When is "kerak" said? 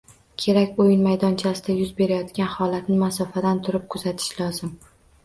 0.43-0.71